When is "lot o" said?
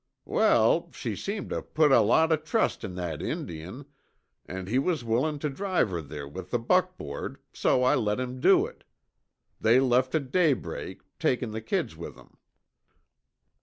2.01-2.35